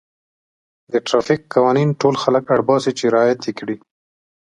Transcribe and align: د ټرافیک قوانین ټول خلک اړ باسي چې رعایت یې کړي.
د 0.91 0.93
ټرافیک 1.07 1.41
قوانین 1.53 1.89
ټول 2.01 2.15
خلک 2.23 2.43
اړ 2.53 2.59
باسي 2.69 2.91
چې 2.99 3.05
رعایت 3.15 3.41
یې 3.47 3.53
کړي. 3.59 3.75